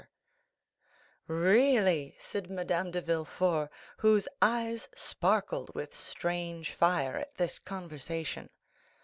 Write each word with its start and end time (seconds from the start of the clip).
"Really," 1.27 2.15
said 2.17 2.49
Madame 2.49 2.89
de 2.89 3.01
Villefort, 3.01 3.69
whose 3.97 4.27
eyes 4.41 4.89
sparkled 4.95 5.75
with 5.75 5.95
strange 5.95 6.71
fire 6.73 7.17
at 7.17 7.35
this 7.35 7.59
conversation. 7.59 8.49